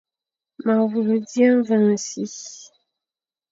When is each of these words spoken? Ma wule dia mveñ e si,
Ma 0.63 0.73
wule 0.89 1.15
dia 1.29 1.49
mveñ 1.57 1.83
e 1.95 1.97
si, 2.07 2.25